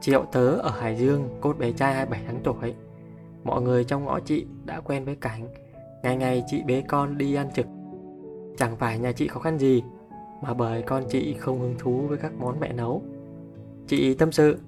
Triệu 0.00 0.24
tớ 0.32 0.56
ở 0.56 0.70
Hải 0.70 0.96
Dương, 0.96 1.28
cốt 1.40 1.58
bé 1.58 1.72
trai 1.72 1.94
27 1.94 2.24
tháng 2.26 2.40
tuổi. 2.44 2.74
Mọi 3.44 3.62
người 3.62 3.84
trong 3.84 4.04
ngõ 4.04 4.20
chị 4.20 4.46
đã 4.64 4.80
quen 4.80 5.04
với 5.04 5.16
cảnh, 5.16 5.48
Ngày 6.02 6.16
ngày 6.16 6.44
chị 6.46 6.62
bế 6.62 6.82
con 6.88 7.18
đi 7.18 7.34
ăn 7.34 7.50
trực. 7.54 7.66
Chẳng 8.58 8.76
phải 8.76 8.98
nhà 8.98 9.12
chị 9.12 9.28
khó 9.28 9.40
khăn 9.40 9.58
gì, 9.58 9.82
Mà 10.42 10.54
bởi 10.54 10.82
con 10.82 11.04
chị 11.08 11.34
không 11.34 11.60
hứng 11.60 11.74
thú 11.78 12.00
với 12.08 12.18
các 12.18 12.32
món 12.38 12.60
mẹ 12.60 12.72
nấu. 12.72 13.02
Chị 13.86 14.14
tâm 14.14 14.32
sự, 14.32 14.58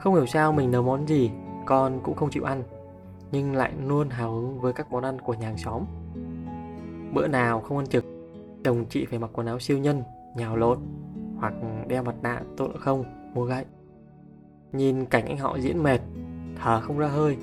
Không 0.00 0.14
hiểu 0.14 0.26
sao 0.26 0.52
mình 0.52 0.70
nấu 0.70 0.82
món 0.82 1.08
gì, 1.08 1.30
Con 1.66 2.00
cũng 2.02 2.16
không 2.16 2.30
chịu 2.30 2.44
ăn, 2.44 2.62
Nhưng 3.32 3.56
lại 3.56 3.72
luôn 3.86 4.08
hào 4.08 4.34
hứng 4.34 4.60
với 4.60 4.72
các 4.72 4.92
món 4.92 5.04
ăn 5.04 5.20
của 5.20 5.34
nhà 5.34 5.46
hàng 5.46 5.58
xóm. 5.58 5.84
Bữa 7.14 7.26
nào 7.26 7.60
không 7.60 7.78
ăn 7.78 7.86
trực, 7.86 8.04
Chồng 8.64 8.84
chị 8.90 9.06
phải 9.10 9.18
mặc 9.18 9.30
quần 9.32 9.46
áo 9.46 9.58
siêu 9.58 9.78
nhân 9.78 10.02
Nhào 10.36 10.56
lộn 10.56 10.78
Hoặc 11.36 11.54
đeo 11.88 12.02
mặt 12.02 12.14
nạ 12.22 12.42
tội 12.56 12.72
không, 12.78 13.04
mua 13.34 13.44
gậy. 13.44 13.64
Nhìn 14.72 15.04
cảnh 15.04 15.26
anh 15.26 15.38
họ 15.38 15.58
diễn 15.60 15.82
mệt, 15.82 16.00
Thở 16.56 16.80
không 16.80 16.98
ra 16.98 17.08
hơi, 17.08 17.36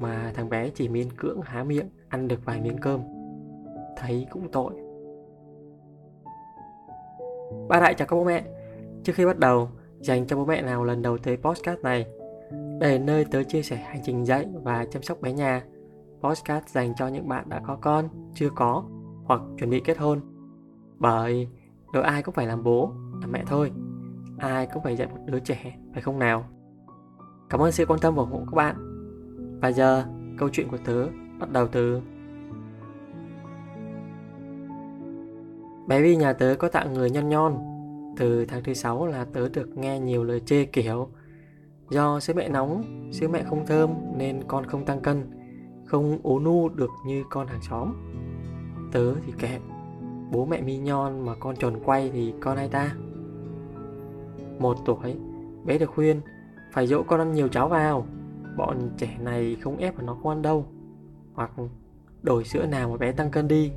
Mà 0.00 0.32
thằng 0.34 0.48
bé 0.48 0.70
chỉ 0.70 0.88
miên 0.88 1.08
cưỡng 1.16 1.40
há 1.42 1.64
miệng, 1.64 1.88
Ăn 2.08 2.28
được 2.28 2.44
vài 2.44 2.60
miếng 2.60 2.78
cơm. 2.78 3.00
Thấy 3.96 4.26
cũng 4.30 4.48
tội. 4.52 4.72
Ba 7.68 7.80
đại 7.80 7.94
chào 7.94 8.08
các 8.08 8.16
bố 8.16 8.24
mẹ. 8.24 8.44
Trước 9.04 9.12
khi 9.16 9.26
bắt 9.26 9.38
đầu, 9.38 9.68
Dành 10.00 10.26
cho 10.26 10.36
bố 10.36 10.44
mẹ 10.44 10.62
nào 10.62 10.84
lần 10.84 11.02
đầu 11.02 11.18
tới 11.18 11.36
podcast 11.36 11.80
này 11.80 12.06
Đây 12.80 12.98
là 12.98 13.04
nơi 13.04 13.24
tớ 13.24 13.42
chia 13.42 13.62
sẻ 13.62 13.76
hành 13.76 14.00
trình 14.04 14.26
dạy 14.26 14.46
Và 14.62 14.86
chăm 14.90 15.02
sóc 15.02 15.20
bé 15.20 15.32
nhà. 15.32 15.64
Podcast 16.22 16.66
dành 16.68 16.92
cho 16.96 17.08
những 17.08 17.28
bạn 17.28 17.48
đã 17.48 17.60
có 17.66 17.76
con, 17.76 18.08
Chưa 18.34 18.50
có, 18.54 18.84
Hoặc 19.24 19.40
chuẩn 19.58 19.70
bị 19.70 19.80
kết 19.80 19.98
hôn. 19.98 20.20
Bởi 20.98 21.48
Đâu 21.92 22.02
ai 22.02 22.22
cũng 22.22 22.34
phải 22.34 22.46
làm 22.46 22.62
bố 22.62 22.92
Làm 23.20 23.32
mẹ 23.32 23.44
thôi 23.46 23.72
Ai 24.38 24.68
cũng 24.74 24.82
phải 24.82 24.96
dạy 24.96 25.08
một 25.08 25.18
đứa 25.26 25.38
trẻ 25.38 25.78
Phải 25.92 26.02
không 26.02 26.18
nào 26.18 26.44
Cảm 27.48 27.60
ơn 27.60 27.72
sự 27.72 27.86
quan 27.86 28.00
tâm 28.00 28.14
và 28.14 28.22
ủng 28.22 28.32
hộ 28.32 28.38
các 28.38 28.54
bạn. 28.54 28.76
Và 29.60 29.68
giờ, 29.68 30.04
câu 30.38 30.48
chuyện 30.52 30.68
của 30.68 30.78
tớ 30.84 31.06
bắt 31.38 31.52
đầu 31.52 31.68
từ 31.68 32.00
Bé 35.86 36.02
Vi 36.02 36.16
nhà 36.16 36.32
tớ 36.32 36.54
có 36.58 36.68
tặng 36.68 36.92
người 36.92 37.10
nhon 37.10 37.28
nhon. 37.28 37.56
Từ 38.16 38.44
tháng 38.44 38.62
thứ 38.62 38.74
sáu 38.74 39.06
là 39.06 39.24
tớ 39.24 39.48
được 39.48 39.76
nghe 39.76 40.00
nhiều 40.00 40.24
lời 40.24 40.40
chê 40.40 40.64
kiểu 40.64 41.08
Do 41.90 42.20
sữa 42.20 42.32
mẹ 42.36 42.48
nóng, 42.48 42.82
sữa 43.12 43.28
mẹ 43.28 43.42
không 43.42 43.66
thơm 43.66 43.90
nên 44.16 44.42
con 44.48 44.64
không 44.64 44.84
tăng 44.84 45.00
cân, 45.00 45.30
không 45.84 46.18
ố 46.22 46.38
nu 46.38 46.68
được 46.68 46.90
như 47.06 47.24
con 47.30 47.46
hàng 47.46 47.62
xóm. 47.62 47.92
Tớ 48.92 49.14
thì 49.26 49.32
kệ, 49.38 49.58
bố 50.32 50.44
mẹ 50.44 50.60
mi 50.60 50.78
nhon 50.78 51.26
mà 51.26 51.34
con 51.40 51.56
tròn 51.56 51.74
quay 51.84 52.10
thì 52.12 52.34
con 52.40 52.56
ai 52.56 52.68
ta? 52.68 52.94
Một 54.58 54.76
tuổi, 54.84 55.16
bé 55.64 55.78
được 55.78 55.90
khuyên 55.90 56.20
phải 56.76 56.86
dỗ 56.86 57.02
con 57.02 57.20
ăn 57.20 57.32
nhiều 57.32 57.48
cháo 57.48 57.68
vào 57.68 58.06
Bọn 58.56 58.90
trẻ 58.98 59.16
này 59.20 59.56
không 59.60 59.76
ép 59.76 59.96
vào 59.96 60.06
nó 60.06 60.14
không 60.14 60.28
ăn 60.28 60.42
đâu 60.42 60.64
Hoặc 61.34 61.52
đổi 62.22 62.44
sữa 62.44 62.66
nào 62.66 62.90
mà 62.90 62.96
bé 62.96 63.12
tăng 63.12 63.30
cân 63.30 63.48
đi 63.48 63.72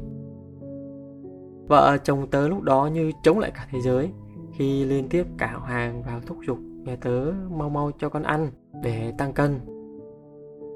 Vợ 1.67 1.97
chồng 2.03 2.27
tớ 2.27 2.47
lúc 2.47 2.61
đó 2.61 2.89
như 2.93 3.11
chống 3.23 3.39
lại 3.39 3.51
cả 3.51 3.67
thế 3.71 3.81
giới 3.81 4.09
Khi 4.53 4.85
liên 4.85 5.09
tiếp 5.09 5.25
cạo 5.37 5.59
hàng 5.59 6.03
vào 6.03 6.19
thúc 6.25 6.37
giục 6.47 6.57
nhà 6.83 6.95
tớ 7.01 7.31
mau 7.51 7.69
mau 7.69 7.91
cho 7.99 8.09
con 8.09 8.23
ăn 8.23 8.51
để 8.83 9.13
tăng 9.17 9.33
cân 9.33 9.59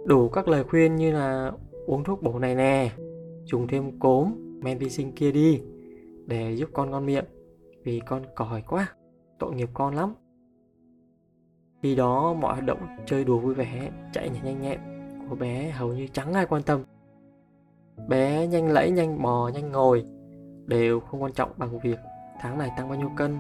Đủ 0.06 0.30
các 0.30 0.48
lời 0.48 0.64
khuyên 0.64 0.96
như 0.96 1.12
là 1.12 1.52
uống 1.86 2.04
thuốc 2.04 2.24
bổ 2.24 2.40
này 2.40 2.56
nè 2.56 2.92
Dùng 3.46 3.68
thêm 3.68 4.00
cốm, 4.00 4.34
men 4.64 4.78
vi 4.78 4.89
sinh 4.89 5.11
kia 5.11 5.31
đi 5.31 5.61
Để 6.25 6.53
giúp 6.53 6.69
con 6.73 6.92
ngon 6.92 7.06
miệng 7.06 7.25
Vì 7.83 8.02
con 8.08 8.23
còi 8.36 8.61
quá, 8.61 8.95
tội 9.39 9.55
nghiệp 9.55 9.70
con 9.73 9.95
lắm 9.95 10.14
khi 11.83 11.95
đó 11.95 12.33
mọi 12.33 12.53
hoạt 12.53 12.66
động 12.66 12.80
chơi 13.05 13.23
đùa 13.23 13.39
vui 13.39 13.53
vẻ, 13.53 13.92
chạy 14.14 14.30
nhảy 14.30 14.42
nhanh 14.44 14.61
nhẹn 14.61 14.80
của 15.30 15.36
bé 15.36 15.70
hầu 15.70 15.93
như 15.93 16.08
chẳng 16.14 16.33
ai 16.33 16.45
quan 16.45 16.64
tâm. 16.64 16.83
Bé 18.08 18.48
nhanh 18.48 18.71
lẫy, 18.71 18.92
nhanh 18.92 19.21
bò, 19.21 19.48
nhanh 19.54 19.71
ngồi 19.71 20.05
đều 20.65 20.99
không 20.99 21.23
quan 21.23 21.33
trọng 21.33 21.52
bằng 21.58 21.80
việc 21.80 21.99
tháng 22.39 22.58
này 22.58 22.71
tăng 22.77 22.89
bao 22.89 22.98
nhiêu 22.98 23.09
cân, 23.17 23.38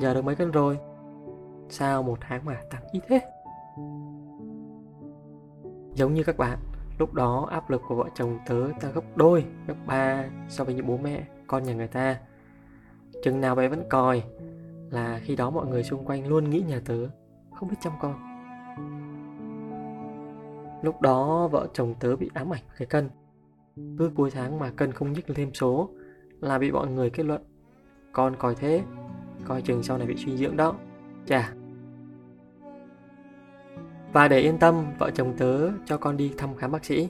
giờ 0.00 0.14
được 0.14 0.24
mấy 0.24 0.34
cân 0.34 0.50
rồi. 0.50 0.78
Sao 1.68 2.02
một 2.02 2.18
tháng 2.20 2.44
mà 2.44 2.60
tăng 2.70 2.82
ít 2.92 3.00
thế? 3.08 3.20
Giống 5.94 6.14
như 6.14 6.22
các 6.22 6.36
bạn, 6.36 6.58
lúc 7.02 7.14
đó 7.14 7.48
áp 7.50 7.70
lực 7.70 7.82
của 7.88 7.94
vợ 7.94 8.04
chồng 8.14 8.38
tớ 8.46 8.68
ta 8.80 8.90
gấp 8.90 9.04
đôi, 9.16 9.44
gấp 9.66 9.74
ba 9.86 10.24
so 10.48 10.64
với 10.64 10.74
những 10.74 10.86
bố 10.86 10.96
mẹ, 10.96 11.24
con 11.46 11.62
nhà 11.62 11.74
người 11.74 11.88
ta. 11.88 12.18
Chừng 13.22 13.40
nào 13.40 13.54
bé 13.54 13.68
vẫn 13.68 13.88
còi 13.90 14.22
là 14.90 15.20
khi 15.24 15.36
đó 15.36 15.50
mọi 15.50 15.66
người 15.66 15.82
xung 15.82 16.04
quanh 16.04 16.28
luôn 16.28 16.50
nghĩ 16.50 16.64
nhà 16.68 16.80
tớ 16.84 17.08
không 17.54 17.68
biết 17.68 17.76
chăm 17.80 17.92
con. 18.00 18.14
Lúc 20.82 21.00
đó 21.00 21.48
vợ 21.48 21.68
chồng 21.72 21.94
tớ 22.00 22.16
bị 22.16 22.30
ám 22.34 22.52
ảnh 22.52 22.62
cái 22.78 22.86
cân. 22.86 23.10
Cứ 23.98 24.10
cuối 24.14 24.30
tháng 24.30 24.58
mà 24.58 24.70
cân 24.70 24.92
không 24.92 25.12
nhích 25.12 25.26
thêm 25.34 25.54
số 25.54 25.90
Là 26.40 26.58
bị 26.58 26.70
mọi 26.70 26.88
người 26.88 27.10
kết 27.10 27.22
luận 27.22 27.42
Con 28.12 28.36
coi 28.36 28.54
thế 28.54 28.82
Coi 29.46 29.62
chừng 29.62 29.82
sau 29.82 29.98
này 29.98 30.06
bị 30.06 30.16
suy 30.16 30.36
dưỡng 30.36 30.56
đó. 30.56 30.74
Chà 31.26 31.52
và 34.12 34.28
để 34.28 34.38
yên 34.38 34.58
tâm, 34.58 34.84
Vợ 34.98 35.10
chồng 35.10 35.34
tớ 35.38 35.70
cho 35.84 35.96
con 35.96 36.16
đi 36.16 36.32
thăm 36.38 36.54
khám 36.54 36.72
bác 36.72 36.84
sĩ 36.84 37.08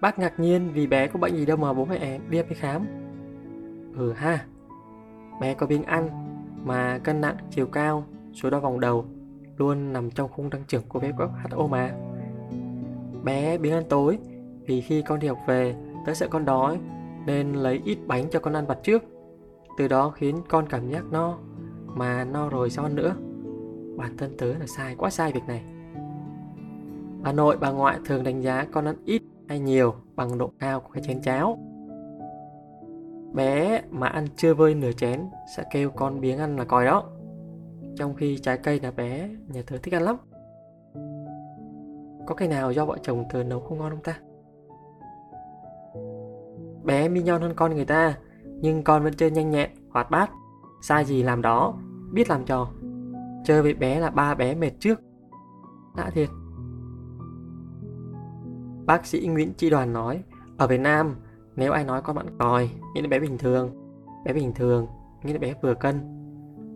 Bác 0.00 0.18
ngạc 0.18 0.40
nhiên 0.40 0.70
vì 0.74 0.86
bé 0.86 1.06
có 1.06 1.18
bệnh 1.18 1.36
gì 1.36 1.46
đâu 1.46 1.56
mà 1.56 1.72
bố 1.72 1.84
mẹ 1.84 2.18
đi 2.30 2.42
đi 2.42 2.54
khám 2.54 2.86
Ừ 3.96 4.12
ha 4.12 4.44
Bé 5.40 5.54
có 5.54 5.66
biếng 5.66 5.82
ăn 5.82 6.08
Mà 6.64 6.98
cân 6.98 7.20
nặng 7.20 7.36
chiều 7.50 7.66
cao, 7.66 8.04
Số 8.32 8.50
đo 8.50 8.60
vòng 8.60 8.80
đầu, 8.80 9.06
luôn 9.60 9.92
nằm 9.92 10.10
trong 10.10 10.28
khung 10.28 10.50
tăng 10.50 10.64
trưởng 10.68 10.82
của 10.88 11.00
WHO 11.00 11.68
mà. 11.68 11.94
Bé 13.24 13.58
biếng 13.58 13.72
ăn 13.72 13.84
tối 13.88 14.18
vì 14.66 14.80
khi 14.80 15.02
con 15.02 15.20
đi 15.20 15.28
học 15.28 15.38
về, 15.46 15.74
tớ 16.06 16.14
sợ 16.14 16.28
con 16.28 16.44
đói, 16.44 16.80
nên 17.26 17.52
lấy 17.52 17.80
ít 17.84 17.98
bánh 18.06 18.30
cho 18.30 18.40
con 18.40 18.54
ăn 18.54 18.66
vặt 18.66 18.78
trước. 18.82 19.02
Từ 19.78 19.88
đó 19.88 20.10
khiến 20.10 20.42
con 20.48 20.66
cảm 20.68 20.88
giác 20.88 21.04
no, 21.10 21.38
mà 21.86 22.24
no 22.24 22.48
rồi 22.48 22.70
sao 22.70 22.84
ăn 22.84 22.94
nữa. 22.94 23.16
Bản 23.96 24.16
thân 24.16 24.36
tớ 24.38 24.46
là 24.46 24.66
sai, 24.66 24.94
quá 24.98 25.10
sai 25.10 25.32
việc 25.32 25.44
này. 25.46 25.62
Bà 27.22 27.32
nội 27.32 27.56
bà 27.60 27.70
ngoại 27.70 27.98
thường 28.04 28.24
đánh 28.24 28.40
giá 28.40 28.66
con 28.72 28.84
ăn 28.84 28.96
ít 29.04 29.22
hay 29.48 29.58
nhiều 29.58 29.94
bằng 30.16 30.38
độ 30.38 30.52
cao 30.58 30.80
của 30.80 30.88
cái 30.92 31.02
chén 31.02 31.22
cháo. 31.22 31.58
Bé 33.32 33.82
mà 33.90 34.06
ăn 34.06 34.26
chưa 34.36 34.54
vơi 34.54 34.74
nửa 34.74 34.92
chén 34.92 35.20
sẽ 35.56 35.64
kêu 35.72 35.90
con 35.90 36.20
biếng 36.20 36.38
ăn 36.38 36.56
là 36.56 36.64
còi 36.64 36.86
đó. 36.86 37.04
Trong 37.96 38.14
khi 38.14 38.38
trái 38.38 38.58
cây 38.58 38.80
là 38.80 38.90
bé 38.90 39.28
nhà 39.48 39.62
thơ 39.66 39.78
thích 39.82 39.94
ăn 39.94 40.02
lắm 40.02 40.16
Có 42.26 42.34
cái 42.34 42.48
nào 42.48 42.72
do 42.72 42.84
vợ 42.84 42.96
chồng 43.02 43.24
thờ 43.30 43.44
nấu 43.44 43.60
không 43.60 43.78
ngon 43.78 43.90
không 43.90 44.02
ta? 44.02 44.18
Bé 46.84 47.08
mi 47.08 47.22
nhon 47.22 47.42
hơn 47.42 47.52
con 47.56 47.74
người 47.74 47.84
ta 47.84 48.18
Nhưng 48.44 48.84
con 48.84 49.04
vẫn 49.04 49.14
chơi 49.14 49.30
nhanh 49.30 49.50
nhẹn, 49.50 49.70
hoạt 49.90 50.10
bát 50.10 50.30
Sai 50.82 51.04
gì 51.04 51.22
làm 51.22 51.42
đó, 51.42 51.74
biết 52.12 52.30
làm 52.30 52.44
trò 52.44 52.68
Chơi 53.44 53.62
với 53.62 53.74
bé 53.74 54.00
là 54.00 54.10
ba 54.10 54.34
bé 54.34 54.54
mệt 54.54 54.72
trước 54.80 55.00
Lạ 55.96 56.10
thiệt 56.14 56.28
Bác 58.90 59.06
sĩ 59.06 59.26
Nguyễn 59.26 59.52
Chi 59.54 59.70
Đoàn 59.70 59.92
nói 59.92 60.22
Ở 60.56 60.66
Việt 60.66 60.80
Nam 60.80 61.16
nếu 61.56 61.72
ai 61.72 61.84
nói 61.84 62.02
con 62.02 62.16
bạn 62.16 62.26
còi 62.38 62.70
Nghĩa 62.94 63.02
là 63.02 63.08
bé 63.08 63.18
bình 63.18 63.38
thường 63.38 63.70
Bé 64.24 64.32
bình 64.32 64.52
thường 64.54 64.86
Nghĩa 65.22 65.32
là 65.32 65.38
bé 65.38 65.54
vừa 65.62 65.74
cân 65.74 66.20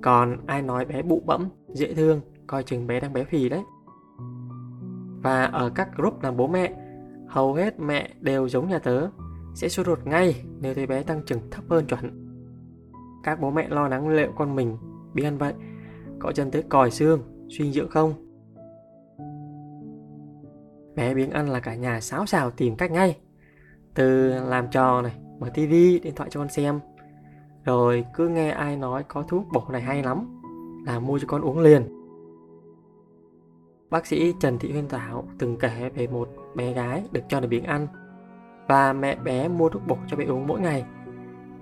còn 0.05 0.37
ai 0.47 0.63
nói 0.63 0.85
bé 0.85 1.03
bụ 1.03 1.23
bẫm, 1.27 1.49
dễ 1.69 1.95
thương, 1.95 2.21
coi 2.47 2.63
chừng 2.63 2.87
bé 2.87 3.01
đang 3.01 3.13
béo 3.13 3.25
phì 3.25 3.49
đấy. 3.49 3.63
Và 5.23 5.45
ở 5.45 5.71
các 5.75 5.97
group 5.97 6.23
làm 6.23 6.37
bố 6.37 6.47
mẹ, 6.47 6.75
hầu 7.29 7.55
hết 7.55 7.81
mẹ 7.81 8.11
đều 8.21 8.49
giống 8.49 8.69
nhà 8.69 8.79
tớ, 8.79 9.09
sẽ 9.55 9.69
sốt 9.69 9.87
ruột 9.87 9.99
ngay 10.07 10.45
nếu 10.61 10.75
thấy 10.75 10.87
bé 10.87 11.03
tăng 11.03 11.23
trưởng 11.27 11.51
thấp 11.51 11.65
hơn 11.71 11.87
chuẩn. 11.87 12.27
Các 13.23 13.41
bố 13.41 13.51
mẹ 13.51 13.69
lo 13.69 13.89
lắng 13.89 14.09
liệu 14.09 14.33
con 14.37 14.57
mình 14.57 14.77
bị 15.15 15.25
ăn 15.25 15.39
vậy, 15.39 15.55
có 16.19 16.33
chân 16.33 16.51
tới 16.51 16.63
còi 16.63 16.91
xương, 16.91 17.21
suy 17.49 17.73
dưỡng 17.73 17.89
không? 17.89 18.15
Bé 20.97 21.15
biếng 21.15 21.31
ăn 21.31 21.49
là 21.49 21.61
cả 21.61 21.75
nhà 21.75 22.01
sáo 22.01 22.27
xào 22.27 22.51
tìm 22.51 22.77
cách 22.77 22.91
ngay. 22.91 23.17
Từ 23.95 24.29
làm 24.45 24.69
trò 24.71 25.03
này, 25.03 25.13
mở 25.39 25.51
tivi, 25.55 25.99
điện 25.99 26.15
thoại 26.15 26.31
cho 26.31 26.41
con 26.41 26.49
xem, 26.49 26.81
rồi 27.65 28.05
cứ 28.15 28.29
nghe 28.29 28.51
ai 28.51 28.77
nói 28.77 29.05
có 29.09 29.23
thuốc 29.23 29.45
bổ 29.53 29.65
này 29.71 29.83
hay 29.83 30.03
lắm 30.03 30.41
Là 30.87 31.01
mua 31.01 31.19
cho 31.19 31.27
con 31.27 31.43
uống 31.43 31.59
liền. 31.59 31.83
Bác 33.91 34.07
sĩ 34.07 34.35
Trần 34.41 34.59
Thị 34.59 34.73
Huyên 34.73 34.89
Thảo 34.89 35.25
từng 35.39 35.57
kể 35.57 35.91
về 35.95 36.07
một 36.07 36.29
bé 36.55 36.73
gái 36.73 37.05
được 37.13 37.21
cho 37.29 37.41
là 37.41 37.47
biếng 37.47 37.65
ăn. 37.65 37.87
Và 38.69 38.93
mẹ 38.93 39.17
bé 39.17 39.49
mua 39.49 39.69
thuốc 39.69 39.83
bổ 39.87 39.97
cho 40.07 40.17
bé 40.17 40.25
uống 40.25 40.47
mỗi 40.47 40.61
ngày. 40.61 40.85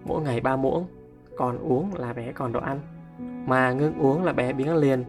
Mỗi 0.05 0.23
ngày 0.23 0.41
ba 0.41 0.57
muỗng 0.57 0.87
Còn 1.37 1.59
uống 1.59 1.95
là 1.95 2.13
bé 2.13 2.33
còn 2.33 2.53
đồ 2.53 2.61
ăn. 2.61 2.81
Mà 3.47 3.73
ngưng 3.73 3.99
uống 3.99 4.25
là 4.25 4.33
bé 4.33 4.53
biếng 4.53 4.69
ăn 4.69 4.77
liền. 4.77 5.05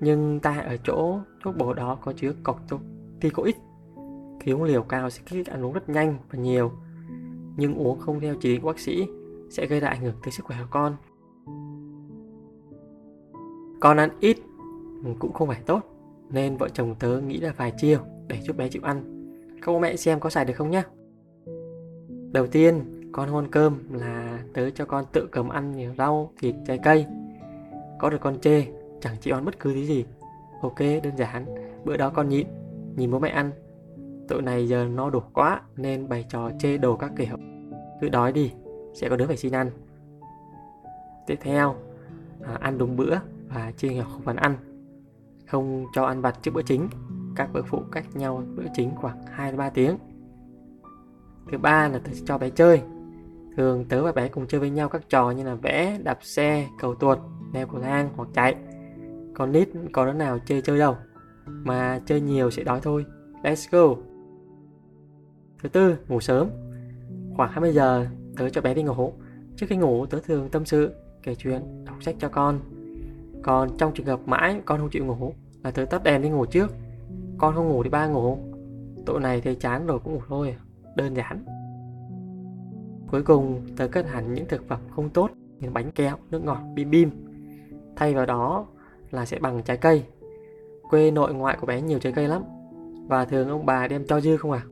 Nhưng 0.00 0.40
ta 0.40 0.60
ở 0.60 0.76
chỗ 0.76 1.18
thuốc 1.44 1.56
bổ 1.56 1.74
đó 1.74 1.98
có 2.00 2.12
chứa 2.16 2.32
corticoid 3.30 3.54
Khi 4.40 4.52
uống 4.52 4.62
liều 4.62 4.82
cao 4.82 5.10
sẽ 5.10 5.22
kích 5.26 5.46
thích 5.46 5.52
ăn 5.52 5.64
uống 5.64 5.72
rất 5.72 5.88
nhanh 5.88 6.16
và 6.30 6.38
nhiều. 6.38 6.72
Nhưng 7.56 7.74
uống 7.74 7.98
không 7.98 8.20
theo 8.20 8.34
chỉ 8.40 8.52
định 8.52 8.62
của 8.62 8.68
bác 8.68 8.78
sĩ 8.78 9.06
sẽ 9.50 9.66
gây 9.66 9.80
ra 9.80 9.88
ảnh 9.88 10.00
hưởng 10.00 10.14
tới 10.22 10.32
sức 10.32 10.44
khỏe 10.44 10.56
của 10.60 10.68
con. 10.70 10.96
Con 13.80 13.96
ăn 13.96 14.10
ít 14.20 14.36
cũng 15.18 15.32
không 15.32 15.48
phải 15.48 15.60
tốt, 15.66 15.80
nên 16.30 16.56
vợ 16.56 16.68
chồng 16.68 16.94
tớ 16.98 17.20
nghĩ 17.20 17.40
là 17.40 17.54
vài 17.56 17.72
chiều 17.78 17.98
để 18.28 18.40
giúp 18.40 18.56
bé 18.56 18.68
chịu 18.68 18.82
ăn. 18.84 19.02
Các 19.62 19.72
bố 19.72 19.78
mẹ 19.78 19.96
xem 19.96 20.20
có 20.20 20.30
xài 20.30 20.44
được 20.44 20.54
không 20.56 20.70
nhé 20.70 20.82
đầu 22.32 22.46
tiên, 22.46 22.84
con 23.12 23.28
hôn 23.28 23.48
cơm 23.50 23.78
là 23.92 24.38
tớ 24.54 24.70
cho 24.70 24.84
con 24.84 25.04
tự 25.12 25.28
cầm 25.32 25.48
ăn 25.48 25.72
nhiều 25.72 25.94
rau, 25.98 26.32
thịt, 26.38 26.54
trái 26.66 26.78
cây. 26.78 27.06
Có 27.98 28.10
được 28.10 28.20
con 28.20 28.40
chê, 28.40 28.66
chẳng 29.00 29.16
chịu 29.20 29.34
ăn 29.34 29.44
bất 29.44 29.58
cứ 29.60 29.74
thứ 29.74 29.80
gì. 29.80 30.04
Ok, 30.62 30.78
đơn 30.78 31.16
giản, 31.16 31.46
bữa 31.84 31.96
đó 31.96 32.10
con 32.14 32.28
nhịn 32.28 32.46
nhìn 32.96 33.10
bố 33.10 33.18
mẹ 33.18 33.28
ăn. 33.28 33.50
Tụi 34.28 34.42
này 34.42 34.68
giờ 34.68 34.84
no 34.84 35.10
đủ 35.10 35.20
quá 35.32 35.60
nên 35.76 36.08
bày 36.08 36.24
trò 36.28 36.50
chê 36.58 36.78
đồ 36.78 36.96
các 36.96 37.12
kiểu 37.16 37.36
cứ 38.00 38.08
đói 38.08 38.32
đi 38.32 38.52
sẽ 38.94 39.08
có 39.08 39.16
đứa 39.16 39.26
phải 39.26 39.36
xin 39.36 39.52
ăn. 39.52 39.70
Tiếp 41.26 41.38
theo 41.40 41.74
à, 42.40 42.58
ăn 42.60 42.78
đúng 42.78 42.96
bữa 42.96 43.18
và 43.48 43.72
chia 43.76 43.94
nhỏ 43.94 44.04
khẩu 44.04 44.20
phần 44.24 44.36
ăn. 44.36 44.56
Không 45.46 45.86
cho 45.94 46.04
ăn 46.04 46.20
vặt 46.20 46.38
trước 46.42 46.50
bữa 46.54 46.62
chính. 46.62 46.88
Các 47.36 47.52
bữa 47.52 47.62
phụ 47.62 47.82
cách 47.92 48.16
nhau 48.16 48.42
bữa 48.56 48.64
chính 48.74 48.94
khoảng 48.96 49.22
2-3 49.36 49.70
tiếng. 49.74 49.98
Thứ 51.52 51.58
ba 51.58 51.88
là 51.88 51.98
tớ 51.98 52.12
sẽ 52.12 52.22
cho 52.26 52.38
bé 52.38 52.50
chơi. 52.50 52.82
Thường 53.56 53.84
tớ 53.88 54.04
và 54.04 54.12
bé 54.12 54.28
cùng 54.28 54.46
chơi 54.46 54.60
với 54.60 54.70
nhau 54.70 54.88
các 54.88 55.08
trò 55.08 55.30
như 55.30 55.44
là 55.44 55.54
vẽ 55.54 55.98
đạp 56.02 56.18
xe 56.22 56.68
cầu 56.80 56.94
tuột 56.94 57.18
leo 57.52 57.66
cầu 57.66 57.80
thang 57.80 58.10
hoặc 58.16 58.28
chạy. 58.34 58.56
Còn 59.34 59.52
nít 59.52 59.68
có 59.92 60.06
đứa 60.06 60.12
nào 60.12 60.38
chơi 60.46 60.62
chơi 60.62 60.78
đâu? 60.78 60.96
Mà 61.46 62.00
chơi 62.06 62.20
nhiều 62.20 62.50
sẽ 62.50 62.64
đói 62.64 62.80
thôi. 62.82 63.04
Let's 63.42 63.68
go. 63.70 64.02
Thứ 65.62 65.68
tư, 65.68 65.96
ngủ 66.08 66.20
sớm. 66.20 66.48
Khoảng 67.36 67.50
20 67.52 67.72
giờ, 67.72 68.06
tớ 68.36 68.48
cho 68.48 68.60
bé 68.60 68.74
đi 68.74 68.82
ngủ. 68.82 69.12
Trước 69.56 69.66
khi 69.68 69.76
ngủ, 69.76 70.06
tớ 70.06 70.18
thường 70.20 70.48
tâm 70.48 70.64
sự, 70.64 70.94
kể 71.22 71.34
chuyện, 71.34 71.84
đọc 71.84 72.02
sách 72.02 72.14
cho 72.18 72.28
con. 72.28 72.60
Còn 73.42 73.76
trong 73.78 73.92
trường 73.94 74.06
hợp 74.06 74.20
mãi 74.26 74.60
con 74.64 74.80
không 74.80 74.90
chịu 74.90 75.04
ngủ 75.04 75.32
là 75.64 75.70
tớ 75.70 75.84
tắt 75.84 76.02
đèn 76.02 76.22
đi 76.22 76.28
ngủ 76.28 76.46
trước. 76.46 76.74
Con 77.38 77.54
không 77.54 77.68
ngủ 77.68 77.82
thì 77.82 77.90
ba 77.90 78.06
ngủ. 78.06 78.38
Tụi 79.06 79.20
này 79.20 79.40
thấy 79.40 79.54
chán 79.54 79.86
rồi 79.86 79.98
cũng 79.98 80.14
ngủ 80.14 80.20
thôi. 80.28 80.56
Đơn 80.96 81.16
giản. 81.16 81.44
Cuối 83.10 83.22
cùng, 83.22 83.60
tớ 83.76 83.88
cất 83.88 84.06
hẳn 84.06 84.34
những 84.34 84.48
thực 84.48 84.68
phẩm 84.68 84.80
không 84.90 85.08
tốt 85.10 85.30
như 85.60 85.70
bánh 85.70 85.90
kẹo, 85.90 86.16
nước 86.30 86.44
ngọt, 86.44 86.58
bim 86.74 86.90
bim. 86.90 87.10
Thay 87.96 88.14
vào 88.14 88.26
đó 88.26 88.66
là 89.10 89.26
sẽ 89.26 89.38
bằng 89.38 89.62
trái 89.62 89.76
cây 89.76 90.04
quê 90.92 91.10
nội 91.10 91.34
ngoại 91.34 91.56
của 91.60 91.66
bé 91.66 91.80
nhiều 91.80 91.98
trái 91.98 92.12
cây 92.12 92.28
lắm. 92.28 92.42
Và 93.08 93.24
thường 93.24 93.48
ông 93.48 93.66
bà 93.66 93.88
đem 93.88 94.06
cho 94.06 94.20
dư 94.20 94.36
không 94.36 94.50
à? 94.50 94.62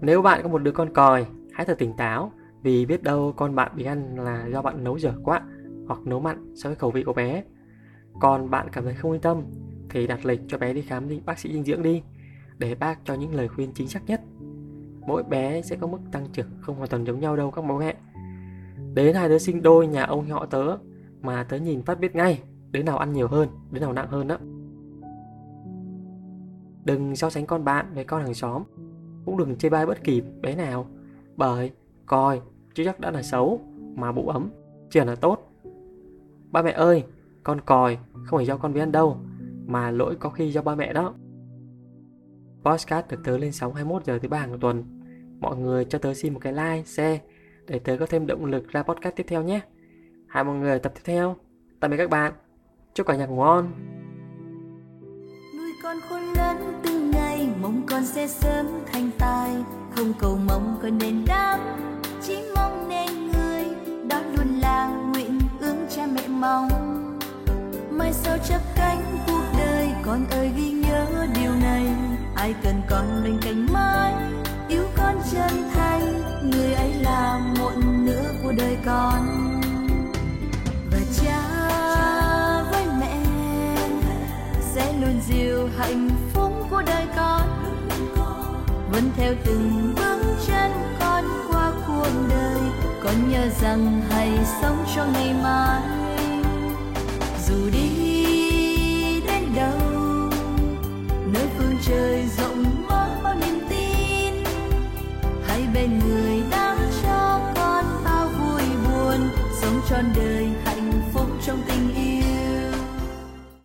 Nếu 0.00 0.22
bạn 0.22 0.40
có 0.42 0.48
một 0.48 0.58
đứa 0.58 0.72
con 0.72 0.92
còi, 0.92 1.26
hãy 1.52 1.66
thật 1.66 1.78
tỉnh 1.78 1.96
táo 1.96 2.32
vì 2.62 2.86
biết 2.86 3.02
đâu 3.02 3.32
con 3.36 3.54
bạn 3.54 3.72
bị 3.76 3.84
ăn 3.84 4.18
là 4.18 4.46
do 4.52 4.62
bạn 4.62 4.84
nấu 4.84 4.98
dở 4.98 5.12
quá 5.24 5.42
hoặc 5.86 6.00
nấu 6.04 6.20
mặn 6.20 6.54
so 6.54 6.68
với 6.68 6.76
khẩu 6.76 6.90
vị 6.90 7.02
của 7.02 7.12
bé. 7.12 7.44
Còn 8.20 8.50
bạn 8.50 8.68
cảm 8.72 8.84
thấy 8.84 8.94
không 8.94 9.12
yên 9.12 9.20
tâm 9.20 9.42
thì 9.90 10.06
đặt 10.06 10.26
lịch 10.26 10.40
cho 10.48 10.58
bé 10.58 10.72
đi 10.72 10.82
khám 10.82 11.08
đi 11.08 11.20
bác 11.26 11.38
sĩ 11.38 11.52
dinh 11.52 11.64
dưỡng 11.64 11.82
đi 11.82 12.02
để 12.58 12.74
bác 12.74 13.04
cho 13.04 13.14
những 13.14 13.34
lời 13.34 13.48
khuyên 13.48 13.72
chính 13.74 13.88
xác 13.88 14.00
nhất. 14.06 14.20
Mỗi 15.06 15.22
bé 15.22 15.62
sẽ 15.62 15.76
có 15.76 15.86
mức 15.86 15.98
tăng 16.12 16.26
trưởng 16.32 16.50
không 16.60 16.76
hoàn 16.76 16.88
toàn 16.88 17.06
giống 17.06 17.20
nhau 17.20 17.36
đâu 17.36 17.50
các 17.50 17.64
bố 17.68 17.78
mẹ. 17.78 17.96
Đến 18.94 19.14
hai 19.14 19.28
đứa 19.28 19.38
sinh 19.38 19.62
đôi 19.62 19.86
nhà 19.86 20.04
ông 20.04 20.28
họ 20.28 20.46
tớ 20.46 20.76
mà 21.22 21.44
tớ 21.44 21.56
nhìn 21.56 21.82
phát 21.82 22.00
biết 22.00 22.16
ngay 22.16 22.42
đứa 22.70 22.82
nào 22.82 22.98
ăn 22.98 23.12
nhiều 23.12 23.28
hơn 23.28 23.48
đứa 23.70 23.80
nào 23.80 23.92
nặng 23.92 24.08
hơn 24.08 24.28
đó 24.28 24.36
đừng 26.84 27.16
so 27.16 27.30
sánh 27.30 27.46
con 27.46 27.64
bạn 27.64 27.86
với 27.94 28.04
con 28.04 28.22
hàng 28.22 28.34
xóm 28.34 28.62
cũng 29.24 29.36
đừng 29.36 29.56
chê 29.56 29.68
bai 29.68 29.86
bất 29.86 30.04
kỳ 30.04 30.22
bé 30.42 30.54
nào. 30.54 30.86
Bởi 31.36 31.70
coi 32.06 32.40
chứ 32.74 32.84
chắc 32.84 33.00
đã 33.00 33.10
là 33.10 33.22
xấu 33.22 33.60
mà 33.94 34.12
bụ 34.12 34.28
ấm 34.28 34.50
chưa 34.90 35.04
là 35.04 35.14
tốt. 35.14 35.52
Ba 36.50 36.62
mẹ 36.62 36.70
ơi 36.70 37.04
con 37.42 37.60
còi 37.60 37.98
không 38.12 38.38
phải 38.38 38.46
do 38.46 38.56
con 38.56 38.74
bé 38.74 38.80
ăn 38.80 38.92
đâu 38.92 39.16
mà 39.66 39.90
lỗi 39.90 40.16
có 40.20 40.30
khi 40.30 40.50
do 40.50 40.62
ba 40.62 40.74
mẹ 40.74 40.92
đó. 40.92 41.14
Podcast 42.64 43.08
được 43.08 43.20
tớ 43.24 43.38
lên 43.38 43.52
sóng 43.52 43.74
21 43.74 44.04
giờ 44.04 44.18
thứ 44.18 44.28
ba 44.28 44.38
hàng 44.38 44.60
tuần. 44.60 44.84
Mọi 45.40 45.56
người 45.56 45.84
cho 45.84 45.98
tớ 45.98 46.14
xin 46.14 46.34
một 46.34 46.40
cái 46.42 46.52
like, 46.52 46.82
share 46.84 47.20
để 47.66 47.78
tớ 47.78 47.96
có 47.96 48.06
thêm 48.06 48.26
động 48.26 48.44
lực 48.44 48.68
ra 48.68 48.82
podcast 48.82 49.16
tiếp 49.16 49.24
theo 49.28 49.42
nhé 49.42 49.60
hai 50.30 50.44
mọi 50.44 50.56
người 50.56 50.78
tập 50.78 50.92
tiếp 50.94 51.00
theo. 51.04 51.36
Tạm 51.80 51.90
biệt 51.90 51.96
các 51.96 52.10
bạn. 52.10 52.32
Chúc 52.94 53.06
cả 53.06 53.14
nhạc 53.14 53.30
ngon. 53.30 53.72
Nuôi 55.56 55.72
con 55.82 55.96
khôn 56.08 56.22
lớn 56.36 56.80
từ 56.84 57.00
ngày 57.00 57.48
mong 57.62 57.82
con 57.86 58.06
sẽ 58.06 58.28
sớm 58.28 58.66
thành 58.92 59.10
tài. 59.18 59.50
Không 59.96 60.12
cầu 60.18 60.38
mong 60.48 60.78
con 60.82 60.98
nên 60.98 61.24
đám 61.26 61.60
chỉ 62.22 62.38
mong 62.56 62.88
nên 62.88 63.26
người. 63.32 63.64
Đó 64.08 64.20
luôn 64.36 64.60
là 64.60 64.88
nguyện 64.88 65.38
ước 65.60 65.76
cha 65.96 66.06
mẹ 66.06 66.28
mong. 66.28 66.68
Mai 67.90 68.12
sau 68.12 68.38
chấp 68.48 68.60
cánh 68.76 69.02
cuộc 69.26 69.44
đời, 69.58 69.88
con 70.04 70.26
ơi 70.30 70.50
ghi 70.56 70.70
nhớ 70.70 71.26
điều 71.34 71.52
này. 71.62 71.86
Ai 72.34 72.54
cần 72.62 72.74
con 72.90 73.04
bên 73.24 73.38
cạnh 73.42 73.66
mãi, 73.72 74.14
yêu 74.68 74.84
con 74.96 75.14
chân 75.32 75.50
thành. 75.74 76.22
Người 76.50 76.72
ấy 76.72 76.94
là 77.02 77.40
một 77.58 77.72
nửa 78.04 78.30
của 78.42 78.52
đời 78.58 78.76
con. 78.86 79.59
Hạnh 85.90 86.08
phúc 86.32 86.52
của 86.70 86.82
đời 86.86 87.06
con. 87.16 87.40
Vẫn 88.92 89.10
theo 89.16 89.34
từng 89.44 89.94
bước 89.96 90.36
chân 90.46 90.70
con 91.00 91.24
qua 91.48 91.72
cuộc 91.86 92.10
đời, 92.30 92.60
con 93.04 93.30
nhớ 93.30 93.48
rằng 93.60 94.02
hãy 94.10 94.30
sống 94.62 94.84
cho 94.96 95.06
ngày 95.12 95.34
mai. 95.42 95.99